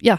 [0.00, 0.18] yeah.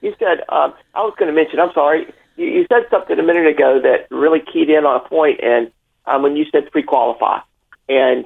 [0.00, 1.60] You said um, I was going to mention.
[1.60, 2.12] I'm sorry.
[2.36, 5.70] You, you said something a minute ago that really keyed in on a point, and
[6.06, 7.40] um, when you said pre-qualify,
[7.88, 8.24] and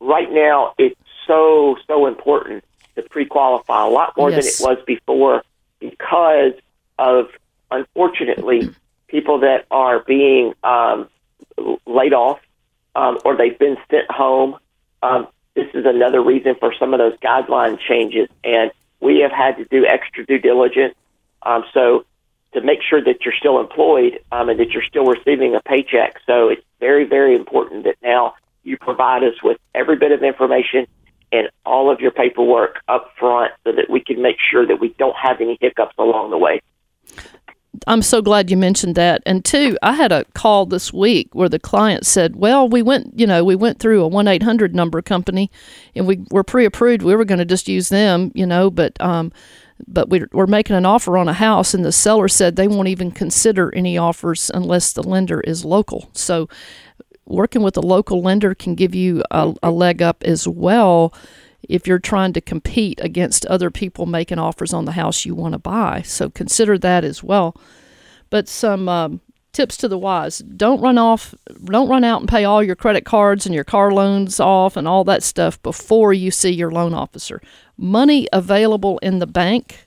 [0.00, 2.64] right now it's so so important
[2.94, 4.58] to pre-qualify a lot more Yes.
[4.60, 5.42] than it was before
[5.80, 6.52] because
[6.98, 7.28] of
[7.70, 8.70] unfortunately
[9.08, 11.08] people that are being um,
[11.86, 12.40] laid off
[12.94, 14.56] um, or they've been sent home.
[15.02, 19.56] Um, this is another reason for some of those guideline changes, and we have had
[19.56, 20.94] to do extra due diligence.
[21.42, 22.04] Um, so
[22.52, 26.20] to make sure that you're still employed um, and that you're still receiving a paycheck.
[26.26, 30.86] So it's very, very important that now you provide us with every bit of information
[31.32, 34.90] and all of your paperwork up front so that we can make sure that we
[34.98, 36.60] don't have any hiccups along the way.
[37.86, 39.22] I'm so glad you mentioned that.
[39.26, 43.18] And two, I had a call this week where the client said, "Well, we went,
[43.18, 45.50] you know, we went through a one eight hundred number company,
[45.94, 47.02] and we were pre-approved.
[47.02, 49.32] We were going to just use them, you know, but um,
[49.86, 52.88] but we, we're making an offer on a house, and the seller said they won't
[52.88, 56.10] even consider any offers unless the lender is local.
[56.12, 56.48] So."
[57.28, 61.12] Working with a local lender can give you a, a leg up as well
[61.62, 65.52] if you're trying to compete against other people making offers on the house you want
[65.52, 66.02] to buy.
[66.02, 67.56] So consider that as well.
[68.30, 69.20] But some um,
[69.52, 73.04] tips to the wise: don't run off, don't run out and pay all your credit
[73.04, 76.94] cards and your car loans off and all that stuff before you see your loan
[76.94, 77.40] officer.
[77.76, 79.85] Money available in the bank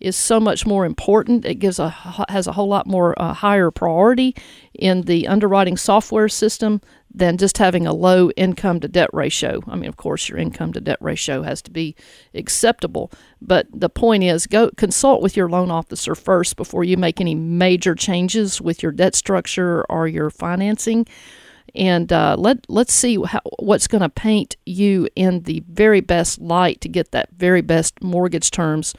[0.00, 1.44] is so much more important.
[1.44, 1.90] It gives a
[2.28, 4.34] has a whole lot more uh, higher priority
[4.74, 6.80] in the underwriting software system
[7.12, 9.60] than just having a low income to debt ratio.
[9.66, 11.96] I mean, of course, your income to debt ratio has to be
[12.34, 13.10] acceptable,
[13.42, 17.34] but the point is go consult with your loan officer first before you make any
[17.34, 21.06] major changes with your debt structure or your financing.
[21.74, 26.40] And uh, let let's see how, what's going to paint you in the very best
[26.40, 28.94] light to get that very best mortgage terms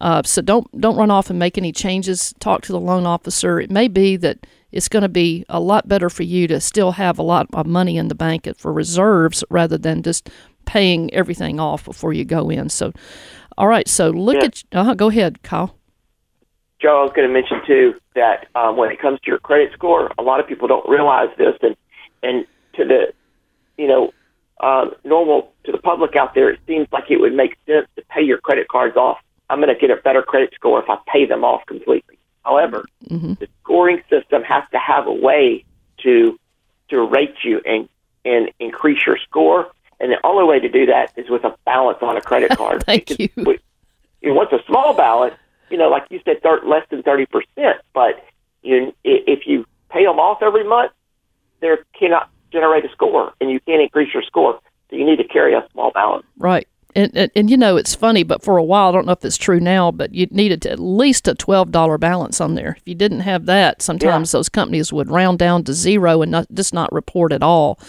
[0.00, 2.34] uh, so don't don't run off and make any changes.
[2.40, 3.60] Talk to the loan officer.
[3.60, 6.92] It may be that it's going to be a lot better for you to still
[6.92, 10.30] have a lot of money in the bank for reserves rather than just
[10.64, 12.68] paying everything off before you go in.
[12.68, 12.92] So,
[13.58, 13.86] all right.
[13.88, 14.44] So look Yeah.
[14.44, 14.62] at.
[14.72, 15.76] Uh, go ahead, Kyle.
[16.80, 19.72] Joe, I was going to mention too that um, when it comes to your credit
[19.72, 21.76] score, a lot of people don't realize this, and
[22.22, 23.12] and to the,
[23.76, 24.12] you know,
[24.60, 28.02] um, normal to the public out there, it seems like it would make sense to
[28.10, 29.18] pay your credit cards off.
[29.52, 32.18] I'm going to get a better credit score if I pay them off completely.
[32.42, 35.64] However, mhm the scoring system has to have a way
[36.02, 36.38] to
[36.88, 37.88] to rate you and
[38.24, 41.98] and increase your score, and the only way to do that is with a balance
[42.02, 42.82] on a credit card.
[42.84, 43.44] Thank Because you.
[43.44, 43.58] we-
[44.22, 45.34] you know, what's a small balance?
[45.70, 47.78] You know, like you said, thir- less than thirty percent.
[47.92, 48.24] But
[48.62, 50.92] you, if you pay them off every month,
[51.60, 54.60] they cannot generate a score, and you can't increase your score.
[54.90, 56.24] So you need to carry a small balance.
[56.38, 56.68] Right.
[56.94, 59.24] And, and, and you know it's funny, but for a while I don't know if
[59.24, 62.76] it's true now, but you needed at least a twelve dollar balance on there.
[62.76, 66.46] If you didn't have that, sometimes those companies would round down to zero and not
[66.52, 67.80] just not report at all.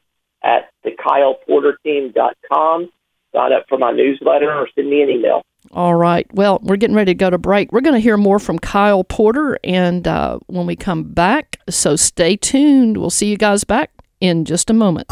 [0.43, 2.91] at thekyleporterteam.com.
[3.33, 5.41] Sign up for my newsletter or send me an email.
[5.71, 6.27] All right.
[6.33, 7.71] Well, we're getting ready to go to break.
[7.71, 11.95] We're going to hear more from Kyle Porter, and uh, when we come back, so
[11.95, 12.97] stay tuned.
[12.97, 15.09] We'll see you guys back in just a moment.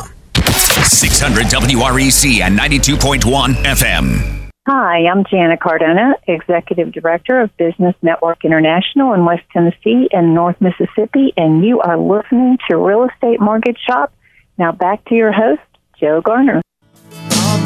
[0.72, 4.42] 600 WREC and 92.1 FM.
[4.68, 10.62] Hi, I'm Janet Cardona, Executive Director of Business Network International in West Tennessee and North
[10.62, 14.14] Mississippi, and you are listening to Real Estate Mortgage Shop.
[14.58, 15.62] Now back to your host,
[16.00, 16.62] Joe Garner.
[17.38, 17.62] All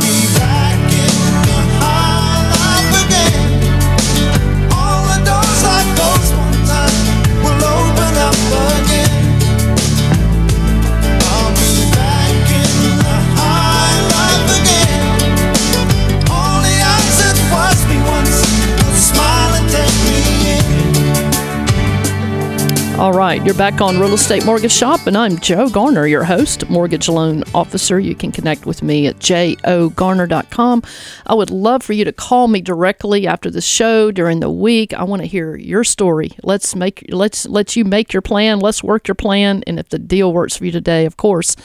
[22.98, 27.10] right, you're back on Real Estate Mortgage Shop, and I'm Joe Garner, your host, mortgage
[27.10, 28.00] loan officer.
[28.00, 30.84] You can connect with me at jogarner.com.
[31.26, 34.94] I would love for you to call me directly after the show during the week.
[34.94, 36.32] I want to hear your story.
[36.44, 38.60] Let's make let's let you make your plan.
[38.60, 41.56] Let's work your plan, and if the deal works for you today, of course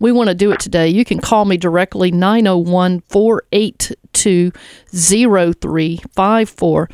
[0.00, 4.50] we want to do it today, you can call me directly 901 482
[4.92, 6.88] 0354.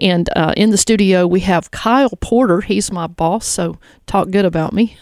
[0.00, 2.60] And uh, in the studio, we have Kyle Porter.
[2.60, 4.96] He's my boss, so talk good about me.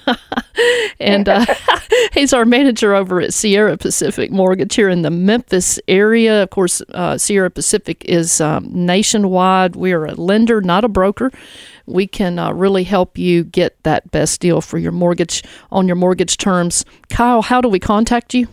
[1.00, 1.44] and uh,
[2.12, 6.42] he's our manager over at Sierra Pacific Mortgage here in the Memphis area.
[6.42, 9.76] Of course, uh, Sierra Pacific is um, nationwide.
[9.76, 11.32] We are a lender, not a broker
[11.86, 15.96] we can uh, really help you get that best deal for your mortgage on your
[15.96, 16.84] mortgage terms.
[17.08, 18.48] Kyle, how do we contact you?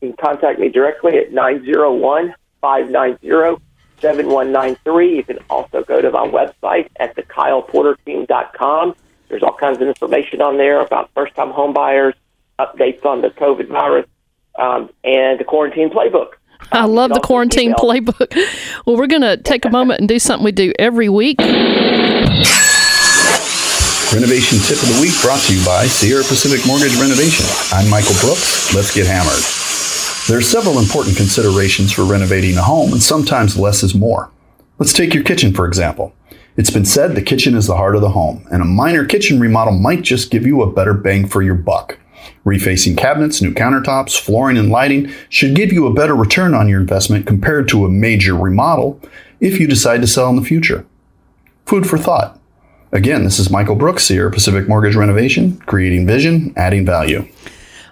[0.00, 3.62] You can contact me directly at 901 590
[4.00, 5.16] 7193.
[5.16, 8.94] You can also go to my website at thekyleporterteam.com.
[9.28, 12.14] There's all kinds of information on there about first time homebuyers,
[12.58, 14.06] updates on the COVID virus,
[14.58, 16.32] um, and the quarantine playbook.
[16.72, 18.34] I love the quarantine playbook.
[18.84, 21.40] Well, we're going to take a moment and do something we do every week.
[24.12, 27.46] Renovation tip of the week brought to you by Sierra Pacific Mortgage Renovation.
[27.72, 28.74] I'm Michael Brooks.
[28.74, 29.42] Let's get hammered.
[30.28, 34.30] There are several important considerations for renovating a home, and sometimes less is more.
[34.78, 36.14] Let's take your kitchen, for example.
[36.56, 39.40] It's been said the kitchen is the heart of the home, and a minor kitchen
[39.40, 41.98] remodel might just give you a better bang for your buck.
[42.44, 46.80] Refacing cabinets, new countertops, flooring, and lighting should give you a better return on your
[46.80, 49.00] investment compared to a major remodel
[49.40, 50.86] if you decide to sell in the future.
[51.66, 52.40] Food for thought.
[52.90, 57.28] Again, this is Michael Brooks here, Pacific Mortgage Renovation, creating vision, adding value.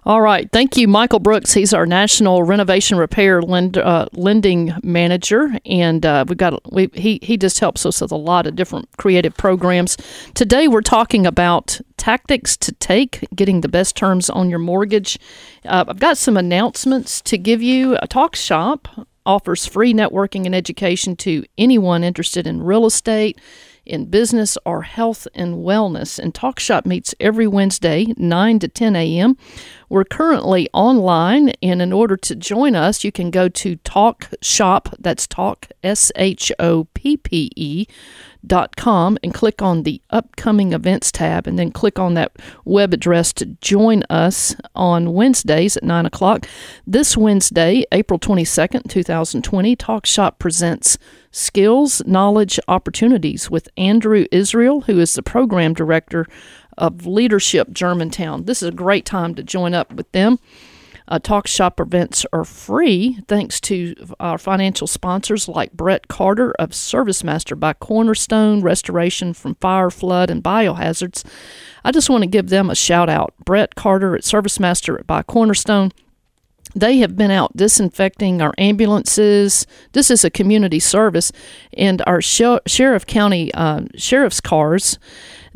[0.07, 0.49] All right.
[0.53, 1.53] Thank you, Michael Brooks.
[1.53, 7.19] He's our national renovation repair lend, uh, lending manager, and uh, we've got we, he
[7.23, 9.97] he just helps us with a lot of different creative programs.
[10.35, 15.19] Today, we're talking about tactics to take, getting the best terms on your mortgage.
[15.65, 17.99] Uh, I've got some announcements to give you.
[18.01, 18.87] A talk shop
[19.27, 23.41] offers free networking and education to anyone interested in real estate
[23.87, 26.19] in business or health and wellness.
[26.19, 29.37] And Talk Shop meets every Wednesday, 9 to 10 a.m.
[29.89, 34.89] We're currently online, and in order to join us, you can go to Talk Shop,
[34.99, 37.87] that's Talk, S H O P P E,
[38.77, 42.33] com, and click on the upcoming events tab, and then click on that
[42.65, 46.47] web address to join us on Wednesdays at 9 o'clock.
[46.87, 50.99] This Wednesday, April 22nd, 2020, Talk Shop presents
[51.31, 56.27] Skills, Knowledge, Opportunities with Andrew Israel, who is the program director
[56.79, 58.45] of Leadership Germantown.
[58.45, 60.39] This is a great time to join up with them.
[61.09, 66.71] Uh, talk shop events are free thanks to our financial sponsors like Brett Carter of
[66.71, 71.25] ServiceMaster by Cornerstone, Restoration from Fire, Flood, and Biohazards.
[71.85, 73.35] I just want to give them a shout out.
[73.45, 75.93] Brett Carter at ServiceMaster by Cornerstone.
[76.75, 79.67] They have been out disinfecting our ambulances.
[79.93, 81.33] This is a community service,
[81.73, 84.99] and our sheriff county uh, sheriff's cars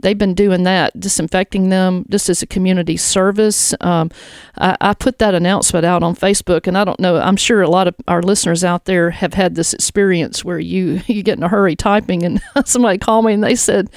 [0.01, 3.75] they've been doing that, disinfecting them just as a community service.
[3.81, 4.11] Um,
[4.59, 7.17] I, I, put that announcement out on Facebook, and I don't know.
[7.17, 11.03] I'm sure a lot of our listeners out there have had this experience where you
[11.07, 13.91] you get in a hurry typing, and somebody called me and they said,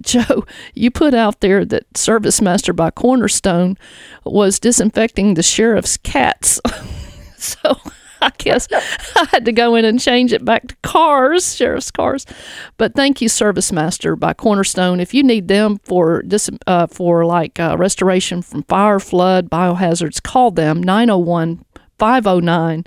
[0.00, 0.44] "Joe,
[0.74, 3.76] you put out there that Service Master by Cornerstone
[4.24, 6.60] was disinfecting the sheriff's cats."
[7.36, 7.76] so
[8.22, 8.68] I guess
[9.16, 12.26] I had to go in and change it back to cars, sheriff's cars.
[12.76, 15.00] But thank you, Service Master by Cornerstone.
[15.00, 20.22] If you need them for dis, uh, for like uh, restoration from fire, flood, biohazards,
[20.22, 21.64] call them 901
[21.98, 22.84] 509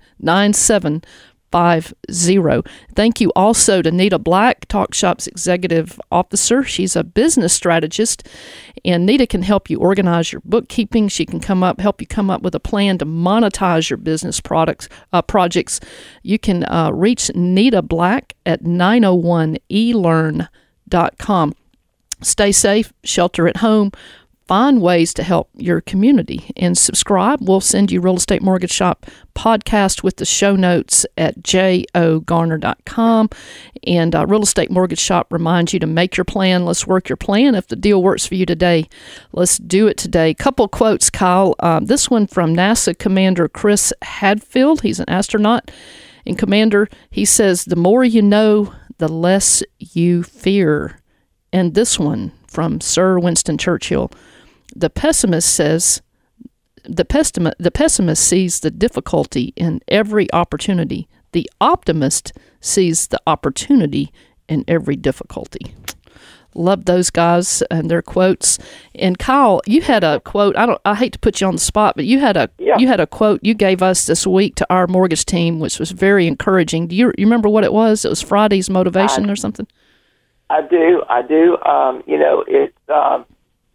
[1.51, 2.71] 9750.
[2.95, 6.63] Thank you also to Nita Black, Talk Shop's executive officer.
[6.63, 8.27] She's a business strategist,
[8.85, 11.09] and Nita can help you organize your bookkeeping.
[11.09, 14.39] She can come up, help you come up with a plan to monetize your business
[14.39, 15.79] products uh, projects.
[16.23, 21.55] You can uh, reach Nita Black at 901elearn.com.
[22.23, 23.91] Stay safe, shelter at home
[24.51, 27.39] find ways to help your community and subscribe.
[27.39, 33.29] We'll send you Real Estate Mortgage Shop podcast with the show notes at jogarner.com.
[33.87, 36.65] And uh, Real Estate Mortgage Shop reminds you to make your plan.
[36.65, 37.55] Let's work your plan.
[37.55, 38.89] If the deal works for you today,
[39.31, 40.33] let's do it today.
[40.33, 41.55] Couple quotes, Kyle.
[41.61, 44.81] Um, this one from NASA Commander Chris Hadfield.
[44.81, 45.71] He's an astronaut.
[46.25, 50.99] And Commander, he says, the more you know, the less you fear.
[51.53, 54.11] And this one from Sir Winston Churchill
[54.75, 56.01] the pessimist says
[56.83, 61.07] the pessimist, the pessimist sees the difficulty in every opportunity.
[61.31, 64.11] The optimist sees the opportunity
[64.49, 65.73] in every difficulty.
[66.53, 68.59] Love those guys and their quotes.
[68.95, 70.57] And Kyle, you had a quote.
[70.57, 70.81] I don't.
[70.83, 72.77] I hate to put you on the spot, but you had a Yeah.
[72.77, 75.91] you had a quote you gave us this week to our mortgage team, which was
[75.91, 76.87] very encouraging.
[76.87, 78.03] Do you, you remember what it was?
[78.03, 79.65] It was Friday's motivation or something.
[80.49, 81.57] I do, I do.
[81.63, 83.25] Um, you know, it's um,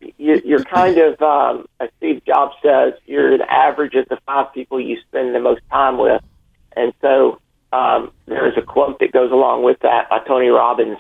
[0.01, 4.53] you, you're kind of, um, as Steve Jobs says, you're an average of the five
[4.53, 6.23] people you spend the most time with,
[6.77, 7.41] and so
[7.73, 10.99] um, there's a quote that goes along with that by Tony Robbins.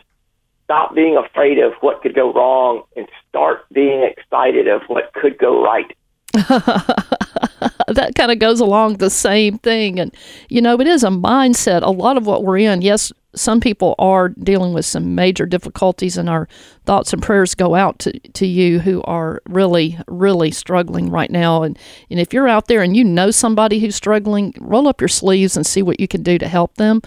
[0.65, 5.39] Stop being afraid of what could go wrong and start being excited of what could
[5.39, 5.97] go right.
[6.33, 10.01] that kind of goes along the same thing.
[10.01, 10.15] And,
[10.49, 11.83] you know, it is a mindset.
[11.83, 16.17] A lot of what we're in, yes, some people are dealing with some major difficulties,
[16.17, 16.49] and our
[16.85, 21.63] thoughts and prayers go out to, to you who are really, really struggling right now.
[21.63, 21.79] And,
[22.11, 25.57] and if you're out there and you know somebody who's struggling, roll up your sleeves
[25.57, 27.03] and see what you can do to help them.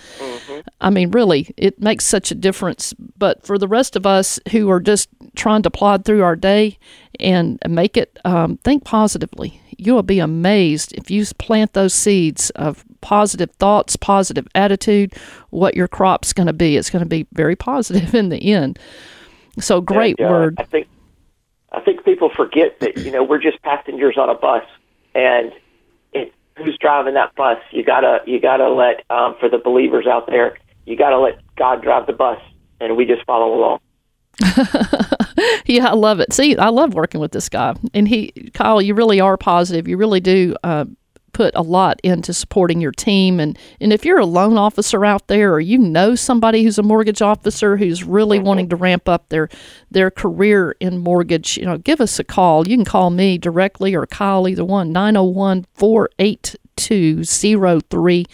[0.82, 2.94] I mean, really, it makes such a difference.
[3.18, 6.78] But for the rest of us who are just trying to plod through our day
[7.20, 9.62] and make it, um, think positively.
[9.78, 15.14] You will be amazed if you plant those seeds of positive thoughts, positive attitude,
[15.50, 16.78] what your crop's going to be.
[16.78, 18.80] It's going to be very positive in the end.
[19.60, 20.56] So great And, uh, word.
[20.60, 20.88] I think
[21.72, 24.64] I think people forget that you know we're just passengers on a bus,
[25.14, 25.52] and
[26.14, 27.60] it, who's driving that bus?
[27.72, 30.58] You gotta you gotta let um, for the believers out there.
[30.86, 32.42] You gotta let God drive the bus,
[32.80, 33.80] and we just follow along.
[35.66, 36.34] yeah, I love it.
[36.34, 37.76] See, I love working with this guy.
[37.94, 39.88] And he, Kyle, you really are positive.
[39.88, 40.86] You really do uh,
[41.40, 43.40] put a lot into supporting your team.
[43.40, 46.84] And, and if you're a loan officer out there or you know somebody who's a
[46.84, 48.48] mortgage officer who's really mm-hmm.
[48.48, 49.48] wanting to ramp up their
[49.90, 52.68] their career in mortgage, you know, give us a call.
[52.68, 58.26] You can call me directly or Kyle, either one, 901 482 03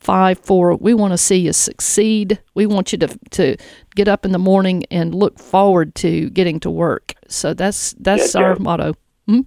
[0.00, 0.76] five four.
[0.76, 2.40] We want to see you succeed.
[2.54, 3.56] We want you to to
[3.94, 7.12] get up in the morning and look forward to getting to work.
[7.28, 8.94] So that's that's Yes, our motto.
[9.28, 9.40] Hmm?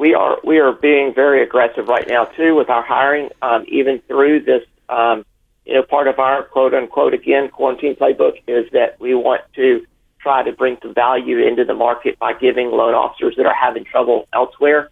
[0.00, 4.00] We are we are being very aggressive right now too with our hiring, um, even
[4.08, 4.62] through this.
[4.88, 5.24] Um,
[5.66, 9.86] you know, part of our quote unquote again quarantine playbook is that we want to
[10.18, 13.84] try to bring some value into the market by giving loan officers that are having
[13.84, 14.90] trouble elsewhere.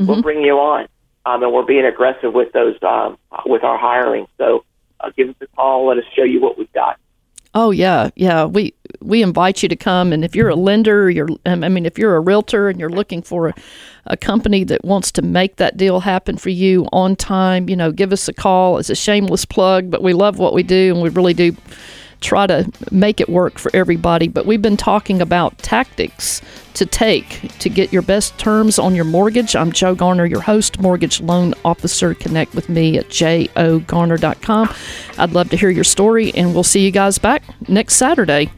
[0.00, 0.86] We'll bring you on,
[1.24, 4.26] um, and we're being aggressive with those um, with our hiring.
[4.38, 4.64] So
[4.98, 5.86] uh, give us a call.
[5.86, 6.98] Let us show you what we've got.
[7.60, 8.44] Oh yeah, yeah.
[8.44, 11.86] We we invite you to come, and if you're a lender, you're um, I mean,
[11.86, 13.54] if you're a realtor and you're looking for a,
[14.06, 17.90] a company that wants to make that deal happen for you on time, you know,
[17.90, 18.78] give us a call.
[18.78, 21.56] It's a shameless plug, but we love what we do, and we really do
[22.20, 24.28] try to make it work for everybody.
[24.28, 26.42] But we've been talking about tactics
[26.74, 29.56] to take to get your best terms on your mortgage.
[29.56, 32.14] I'm Joe Garner, your host, mortgage loan officer.
[32.14, 34.74] Connect with me at jogarner.com.
[35.18, 38.50] I'd love to hear your story, and we'll see you guys back next Saturday.